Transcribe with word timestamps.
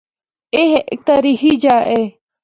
اے 0.53 0.61
ہک 0.73 0.99
تاریخی 1.07 1.51
جا 1.63 1.75
اے۔ 1.89 2.01